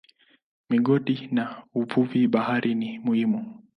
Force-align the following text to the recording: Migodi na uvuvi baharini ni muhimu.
Migodi 0.69 1.29
na 1.31 1.63
uvuvi 1.75 2.27
baharini 2.27 2.89
ni 2.91 2.99
muhimu. 3.03 3.61